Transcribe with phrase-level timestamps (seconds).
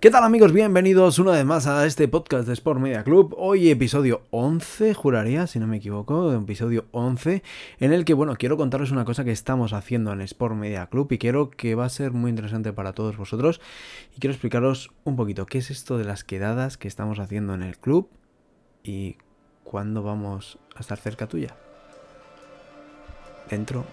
[0.00, 0.52] ¿Qué tal amigos?
[0.52, 3.34] Bienvenidos una vez más a este podcast de Sport Media Club.
[3.36, 7.42] Hoy episodio 11, juraría, si no me equivoco, episodio 11,
[7.80, 11.10] en el que, bueno, quiero contaros una cosa que estamos haciendo en Sport Media Club
[11.10, 13.60] y quiero que va a ser muy interesante para todos vosotros.
[14.16, 17.64] Y quiero explicaros un poquito qué es esto de las quedadas que estamos haciendo en
[17.64, 18.08] el club
[18.84, 19.16] y
[19.64, 21.56] cuándo vamos a estar cerca tuya.
[23.50, 23.84] Dentro.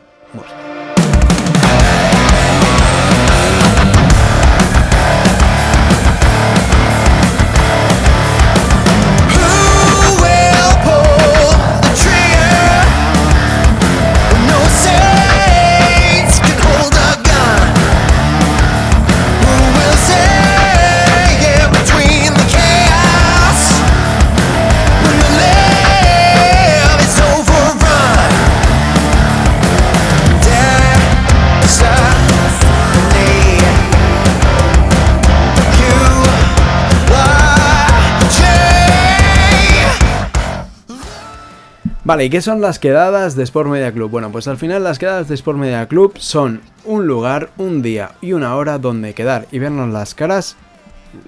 [42.06, 44.12] Vale, ¿y qué son las quedadas de Sport Media Club?
[44.12, 48.12] Bueno, pues al final las quedadas de Sport Media Club son un lugar, un día
[48.22, 50.56] y una hora donde quedar y vernos las caras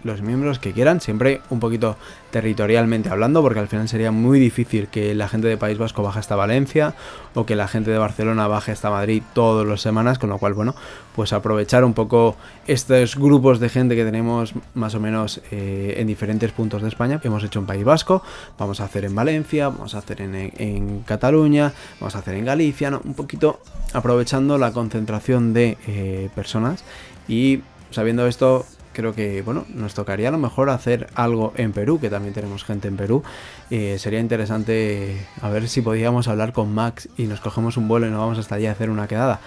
[0.03, 1.97] los miembros que quieran, siempre un poquito
[2.31, 6.19] territorialmente hablando, porque al final sería muy difícil que la gente de País Vasco baje
[6.19, 6.93] hasta Valencia
[7.33, 10.53] o que la gente de Barcelona baje hasta Madrid todas las semanas, con lo cual,
[10.53, 10.75] bueno,
[11.15, 12.35] pues aprovechar un poco
[12.67, 17.19] estos grupos de gente que tenemos más o menos eh, en diferentes puntos de España.
[17.23, 18.21] Hemos hecho en País Vasco,
[18.57, 22.89] vamos a hacer en Valencia, vamos a hacer en, Cataluña, vamos a hacer en Galicia,
[23.03, 23.61] un poquito
[23.93, 26.83] aprovechando la concentración de eh, personas
[27.27, 28.65] y sabiendo esto
[28.97, 32.63] creo que, bueno, nos tocaría a lo mejor hacer algo en Perú, que también tenemos
[32.63, 33.21] gente en Perú.
[33.69, 38.07] Eh, sería interesante a ver si podíamos hablar con Max y nos cogemos un vuelo
[38.07, 39.39] y nos vamos hasta allí a hacer una quedada.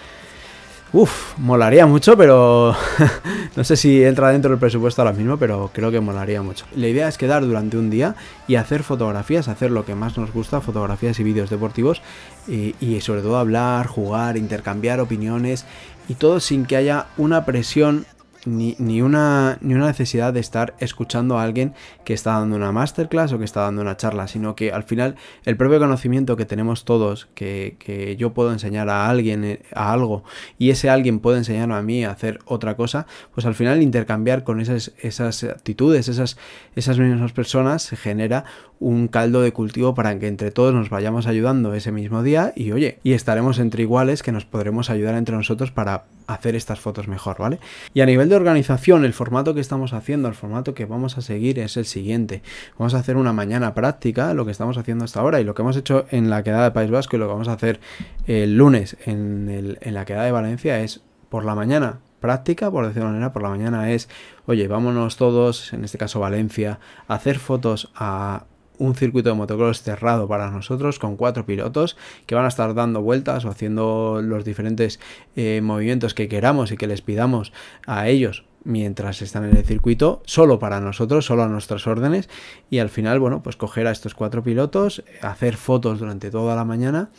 [0.93, 2.77] Uf, molaría mucho, pero
[3.57, 6.65] no sé si entra dentro del presupuesto ahora mismo, pero creo que molaría mucho.
[6.77, 8.15] La idea es quedar durante un día
[8.47, 12.03] y hacer fotografías, hacer lo que más nos gusta, fotografías y vídeos deportivos,
[12.47, 15.67] y, y sobre todo hablar, jugar, intercambiar opiniones,
[16.09, 18.07] y todo sin que haya una presión
[18.47, 21.75] ni, ni, una, ni una necesidad de estar escuchando a alguien
[22.05, 25.17] que está dando una masterclass o que está dando una charla, sino que al final
[25.45, 29.93] el propio conocimiento que tenemos todos, que, que yo puedo enseñar a alguien eh, a
[29.93, 30.25] algo
[30.59, 34.45] y ese alguien puede enseñarme a mí a hacer otra cosa, pues al final intercambiar
[34.45, 36.37] con esas, esas actitudes, esas,
[36.75, 38.45] esas mismas personas se genera
[38.81, 42.73] un caldo de cultivo para que entre todos nos vayamos ayudando ese mismo día y
[42.73, 47.07] oye, y estaremos entre iguales que nos podremos ayudar entre nosotros para hacer estas fotos
[47.07, 47.59] mejor, ¿vale?
[47.93, 51.21] Y a nivel de organización, el formato que estamos haciendo, el formato que vamos a
[51.21, 52.43] seguir es el siguiente.
[52.79, 55.63] Vamos a hacer una mañana práctica, lo que estamos haciendo hasta ahora y lo que
[55.63, 57.81] hemos hecho en la quedada de País Vasco y lo que vamos a hacer
[58.27, 63.09] el lunes en, en la quedada de Valencia es por la mañana práctica, por decirlo
[63.09, 64.09] de manera, por la mañana es,
[64.47, 68.45] oye, vámonos todos, en este caso Valencia, a hacer fotos a
[68.81, 71.97] un circuito de motocross cerrado para nosotros con cuatro pilotos
[72.27, 74.99] que van a estar dando vueltas o haciendo los diferentes
[75.37, 77.53] eh, movimientos que queramos y que les pidamos
[77.87, 82.29] a ellos mientras están en el circuito, solo para nosotros, solo a nuestras órdenes,
[82.69, 86.65] y al final, bueno, pues coger a estos cuatro pilotos, hacer fotos durante toda la
[86.65, 87.11] mañana,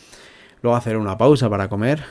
[0.61, 2.03] luego hacer una pausa para comer,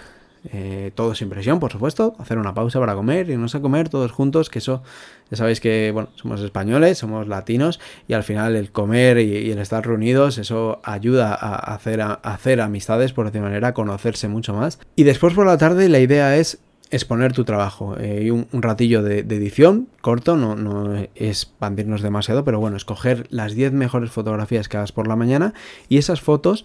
[0.52, 4.10] eh, todo sin presión, por supuesto, hacer una pausa para comer, irnos a comer todos
[4.10, 4.82] juntos, que eso,
[5.30, 7.78] ya sabéis que, bueno, somos españoles, somos latinos,
[8.08, 12.60] y al final el comer y, el estar reunidos, eso ayuda a hacer, a, hacer
[12.60, 14.78] amistades, por decir manera, conocerse mucho más.
[14.96, 19.20] Y después por la tarde la idea es exponer tu trabajo eh, un, ratillo de,
[19.20, 24.92] edición corto, no, no expandirnos demasiado, pero bueno, escoger las 10 mejores fotografías que hagas
[24.92, 25.54] por la mañana
[25.88, 26.64] y esas fotos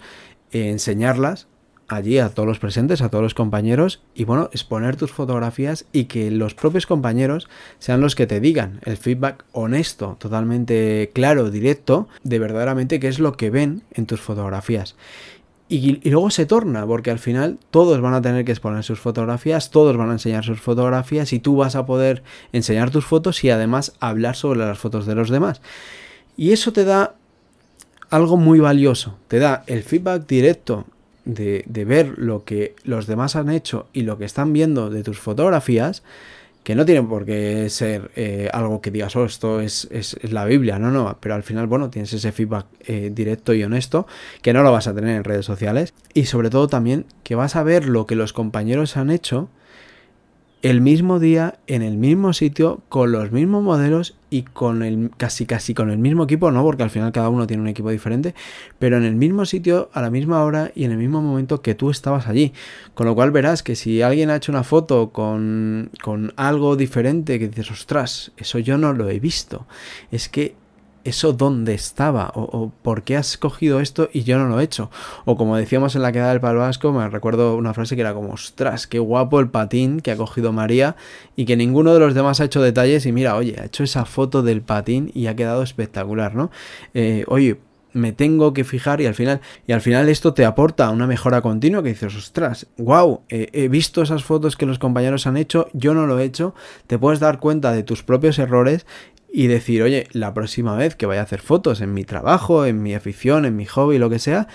[0.51, 1.47] eh, enseñarlas
[1.87, 6.05] allí a todos los presentes, a todos los compañeros y bueno, exponer tus fotografías y
[6.05, 7.47] que los propios compañeros
[7.79, 13.19] sean los que te digan el feedback honesto, totalmente claro, directo, de verdaderamente qué es
[13.19, 14.95] lo que ven en tus fotografías.
[15.67, 18.99] Y, y, luego se torna, porque al final todos van a tener que exponer sus
[18.99, 22.21] fotografías, todos van a enseñar sus fotografías y tú vas a poder
[22.53, 25.61] enseñar tus fotos y además hablar sobre las fotos de los demás.
[26.37, 27.15] Y eso te da
[28.11, 30.85] algo muy valioso, te da el feedback directo
[31.25, 35.19] de, ver lo que los demás han hecho y lo que están viendo de tus
[35.19, 36.03] fotografías,
[36.63, 39.87] que no tienen por qué ser eh, algo que digas, oh, esto es,
[40.23, 44.07] la Biblia, no, no, pero al final, bueno, tienes ese feedback eh, directo y honesto,
[44.41, 47.55] que no lo vas a tener en redes sociales, y sobre todo también que vas
[47.55, 49.49] a ver lo que los compañeros han hecho
[50.61, 55.45] el mismo día, en el mismo sitio, con los mismos modelos y con el casi
[55.45, 58.33] casi con el mismo equipo, no, porque al final cada uno tiene un equipo diferente,
[58.79, 61.75] pero en el mismo sitio, a la misma hora y en el mismo momento que
[61.75, 62.51] tú estabas allí.
[62.95, 67.37] Con lo cual verás que si alguien ha hecho una foto con, con algo diferente,
[67.37, 69.67] que dices, ostras, eso yo no lo he visto.
[70.11, 70.55] Es que
[71.05, 72.31] ¿eso dónde estaba?
[72.35, 74.89] O, por qué has cogido esto y yo no lo he hecho?
[75.23, 78.13] O como decíamos en la quedada del Palo Vasco, me recuerdo una frase que era
[78.13, 80.97] como, ostras, qué guapo el patín que ha cogido María
[81.35, 84.03] y que ninguno de los demás ha hecho detalles y mira, oye, ha hecho esa
[84.05, 86.51] foto del patín y ha quedado espectacular, ¿no?
[86.93, 87.59] Eh, oye,
[87.95, 91.41] me tengo que fijar y al final y al final esto te aporta una mejora
[91.41, 95.93] continua que dices ostras wow he visto esas fotos que los compañeros han hecho yo
[95.93, 96.53] no lo he hecho
[96.87, 98.85] te puedes dar cuenta de tus propios errores
[99.37, 102.81] y decir, oye, la próxima vez que vaya a hacer fotos en mi trabajo, en
[102.81, 104.47] mi afición, en mi hobby, lo que sea,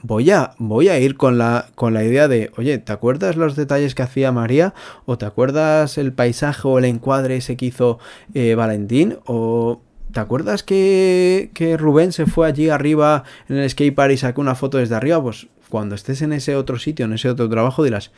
[0.00, 3.54] voy a, voy a ir con la, con la idea de, oye, ¿te acuerdas los
[3.54, 4.72] detalles que hacía María?
[5.04, 7.98] ¿O te acuerdas el paisaje o el encuadre ese que hizo
[8.32, 9.18] eh, Valentín?
[9.26, 14.40] ¿O te acuerdas que, que Rubén se fue allí arriba en el skatepark y sacó
[14.40, 15.22] una foto desde arriba?
[15.22, 18.10] Pues cuando estés en ese otro sitio, en ese otro trabajo, dirás,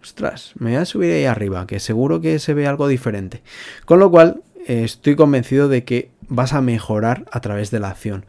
[0.00, 3.42] ostras, me voy a subir ahí arriba, que seguro que se ve algo diferente.
[3.86, 8.26] Con lo cual, estoy convencido de que vas a mejorar a través de la acción.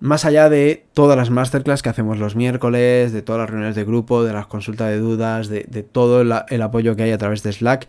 [0.00, 3.84] Más allá de todas las masterclass que hacemos los miércoles, de todas las reuniones de
[3.84, 7.52] grupo, de las consultas de dudas, de, todo el, apoyo que hay a través de
[7.52, 7.86] Slack,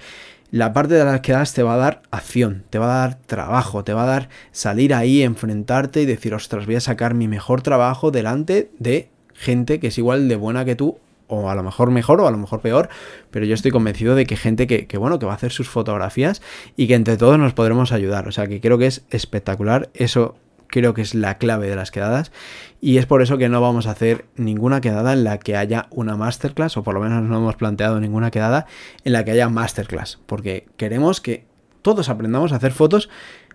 [0.52, 3.86] la parte de las quedadas te va a dar acción, te va a dar trabajo,
[3.86, 7.62] te va a dar salir ahí, enfrentarte y decir, ostras, voy a sacar mi mejor
[7.62, 10.98] trabajo delante de gente que es igual de buena que tú
[11.32, 12.90] o a lo mejor mejor o a lo mejor peor,
[13.32, 15.70] pero yo estoy convencido de que gente que, que, bueno, que va a hacer sus
[15.70, 16.42] fotografías
[16.76, 18.28] y que entre todos nos podremos ayudar.
[18.28, 19.90] O sea, que creo que es espectacular.
[19.94, 20.36] Eso
[20.68, 22.32] creo que es la clave de las quedadas
[22.80, 25.88] y es por eso que no vamos a hacer ninguna quedada en la que haya
[25.92, 28.66] una masterclass o por lo menos no hemos planteado ninguna quedada
[29.04, 31.46] en la que haya masterclass porque queremos que
[31.82, 33.10] todos aprendamos a hacer fotos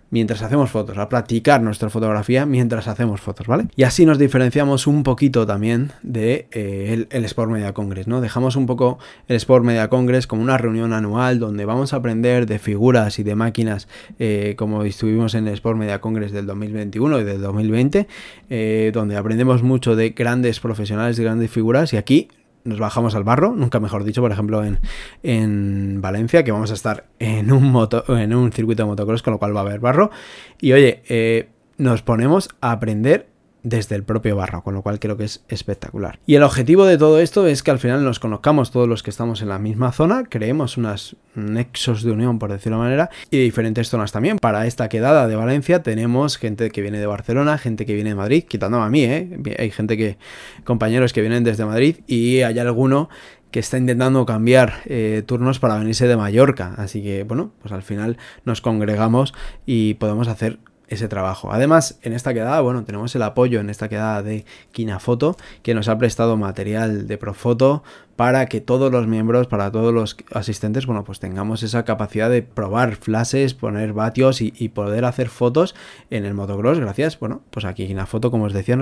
[0.09, 3.67] mientras hacemos fotos, a practicar nuestra fotografía mientras hacemos fotos, ¿vale?
[3.75, 8.21] Y así nos diferenciamos un poquito también de eh, el, Sport Media Congress, ¿no?
[8.21, 12.45] Dejamos un poco el Sport Media Congress como una reunión anual donde vamos a aprender
[12.45, 13.87] de figuras y de máquinas
[14.19, 18.07] eh, como estuvimos en el Sport Media Congress del 2021 y del 2020,
[18.49, 22.29] eh, donde aprendemos mucho de grandes profesionales, de grandes figuras y aquí
[22.67, 24.79] nos bajamos al barro, nunca mejor dicho, por ejemplo, en,
[25.23, 29.33] en Valencia, que vamos a estar en un, moto, en un circuito de motocross, con
[29.33, 30.11] lo cual va a haber barro.
[30.59, 33.27] Y oye, eh, nos ponemos a aprender
[33.63, 36.19] desde el propio barro, con lo cual creo que es espectacular.
[36.25, 39.09] Y el objetivo de todo esto es que al final nos conozcamos todos los que
[39.09, 43.37] estamos en la misma zona, creemos unas nexos de unión, por decirlo de manera, y
[43.37, 44.37] diferentes zonas también.
[44.37, 48.15] Para esta quedada de Valencia tenemos gente que viene de Barcelona, gente que viene de
[48.15, 49.39] Madrid, quitándome a mí, ¿eh?
[49.59, 50.17] Hay gente que,
[50.63, 53.09] compañeros que vienen desde Madrid y hay alguno
[53.51, 56.73] que está intentando cambiar eh, turnos para venirse de Mallorca.
[56.77, 59.33] Así que, bueno, pues al final nos congregamos
[59.65, 61.51] y podemos hacer ese trabajo.
[61.51, 65.87] Además, en esta quedada, bueno, tenemos el apoyo en esta quedada de Kinafoto, que nos
[65.87, 67.83] ha prestado material de Profoto
[68.17, 72.41] para que todos los miembros, para todos los asistentes, bueno, pues tengamos esa capacidad de
[72.41, 75.75] probar flashes, poner vatios y, poder hacer fotos
[76.09, 78.75] en el motocross, gracias, bueno, pues aquí Kinafoto, como os decía,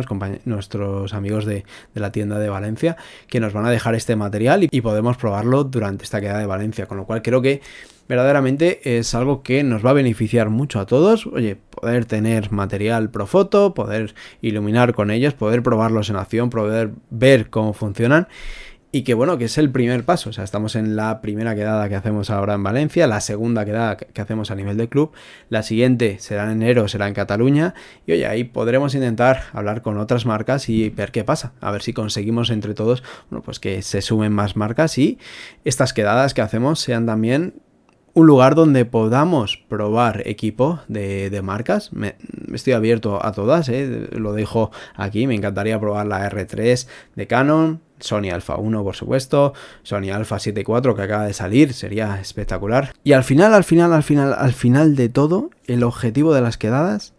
[0.45, 2.95] nuestros amigos de, la tienda de Valencia,
[3.27, 6.45] que nos van a dejar este material y, y podemos probarlo durante esta quedada de
[6.45, 7.61] Valencia, con lo cual creo que
[8.07, 11.27] verdaderamente es algo que nos va a beneficiar mucho a todos.
[11.27, 16.91] Oye, poder tener material pro foto, poder iluminar con ellos, poder probarlos en acción, poder
[17.09, 18.27] ver cómo funcionan.
[18.95, 20.29] Y que bueno, que es el primer paso.
[20.29, 23.97] O sea, estamos en la primera quedada que hacemos ahora en Valencia, la segunda quedada
[23.97, 25.11] que hacemos a nivel de club,
[25.49, 27.73] la siguiente será en enero, será en Cataluña.
[28.07, 31.51] Y oye, ahí podremos intentar hablar con otras marcas y ver qué pasa.
[31.59, 35.19] A ver si conseguimos entre todos, bueno, pues que se sumen más marcas y
[35.65, 37.55] estas quedadas que hacemos sean también
[38.13, 41.91] un lugar donde podamos probar equipo de, marcas.
[41.91, 42.15] Me,
[42.53, 44.07] estoy abierto a todas, ¿eh?
[44.13, 45.27] lo dejo aquí.
[45.27, 50.95] Me encantaría probar la R3 de Canon, Sony Alpha 1 por supuesto, Sony Alpha 7.4
[50.95, 52.93] que acaba de salir, sería espectacular.
[53.03, 56.57] Y al final, al final, al final, al final de todo, el objetivo de las
[56.57, 57.13] quedadas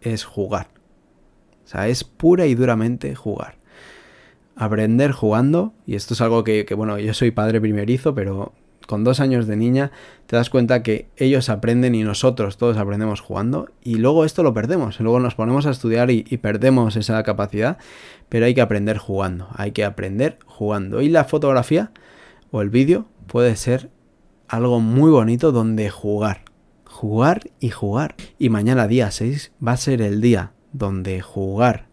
[0.00, 0.68] es jugar.
[1.64, 3.58] O sea, es pura y duramente jugar.
[4.56, 8.52] Aprender jugando, y esto es algo que, que bueno, yo soy padre primerizo, pero
[8.88, 9.92] con dos años de niña,
[10.26, 14.54] te das cuenta que ellos aprenden y nosotros todos aprendemos jugando y luego esto lo
[14.54, 17.76] perdemos, luego nos ponemos a estudiar y, perdemos esa capacidad,
[18.30, 21.02] pero hay que aprender jugando, hay que aprender jugando.
[21.02, 21.92] Y la fotografía
[22.50, 23.90] o el vídeo puede ser
[24.48, 26.44] algo muy bonito donde jugar,
[26.86, 28.14] jugar y jugar.
[28.38, 31.88] Y mañana día 6 va a ser el día donde jugar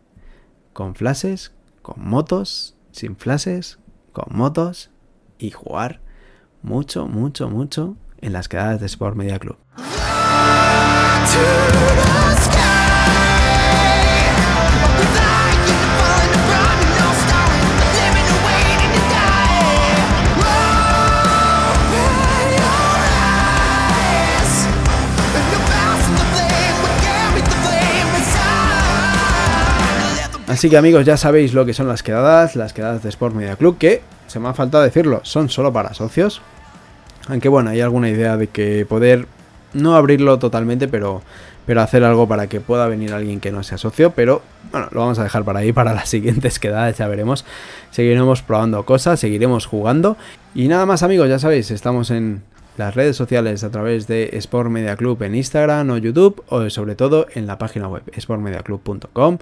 [0.71, 3.79] con flashes, con motos, sin flashes,
[4.13, 4.91] con motos
[5.37, 6.04] y jugar
[6.65, 9.55] mucho, mucho, mucho en las quedadas de Sport Media Club.
[30.47, 33.55] Así que amigos, ya sabéis lo que son las quedadas, las quedadas de Sport Media
[33.55, 36.41] Club, que se me ha faltado decirlo, son solo para socios.
[37.27, 39.27] Aunque bueno, hay alguna idea de que poder
[39.73, 41.21] no abrirlo totalmente, pero,
[41.65, 44.11] pero hacer algo para que pueda venir alguien que no sea socio.
[44.11, 44.41] Pero
[44.71, 47.45] bueno, lo vamos a dejar para ahí para las siguientes quedadas, ya veremos.
[47.91, 50.17] Seguiremos probando cosas, seguiremos jugando.
[50.53, 52.43] Y nada más amigos, ya sabéis, estamos en
[52.77, 56.95] las redes sociales a través de Sport Media Club en Instagram o YouTube o sobre
[56.95, 59.37] todo en la página web sportmediaclub.com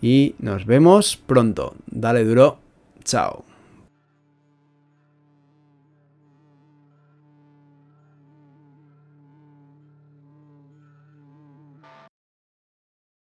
[0.00, 1.74] y nos vemos pronto.
[1.86, 2.58] Dale duro.
[3.04, 3.45] Chao.